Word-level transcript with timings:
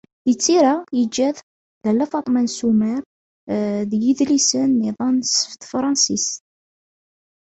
Di 0.25 0.33
tira, 0.43 0.75
yeǧǧa-d: 0.99 1.37
Lalla 1.83 2.05
Faḍma 2.11 2.41
n 2.43 2.47
Sumer 2.57 3.01
d 3.89 3.91
yidlisen-nniḍen 4.01 5.17
s 5.31 5.33
Tefransist. 5.61 6.33